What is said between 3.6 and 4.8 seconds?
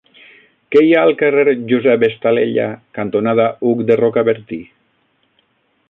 Hug de Rocabertí?